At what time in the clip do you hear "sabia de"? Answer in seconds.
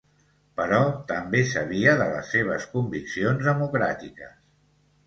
1.51-2.09